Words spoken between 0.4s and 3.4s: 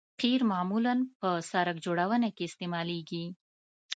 معمولاً په سرک جوړونه کې استعمالیږي